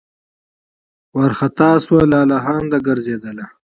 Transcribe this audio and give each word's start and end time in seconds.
وارخطا 1.17 1.69
سوه 1.85 2.01
لالهانده 2.11 2.77
ګرځېدله 2.87 3.45